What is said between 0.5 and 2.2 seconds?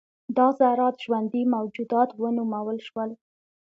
ذرات ژوندي موجودات